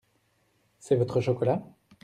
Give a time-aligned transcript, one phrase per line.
[0.79, 1.61] C’est votre chocolat?